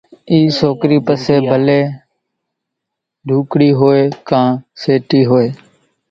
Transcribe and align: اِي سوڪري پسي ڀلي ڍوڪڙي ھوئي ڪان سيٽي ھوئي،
اِي 0.31 0.37
سوڪري 0.59 0.97
پسي 1.07 1.35
ڀلي 1.49 1.81
ڍوڪڙي 3.27 3.69
ھوئي 3.79 4.03
ڪان 4.29 4.49
سيٽي 4.81 5.21
ھوئي، 5.29 5.49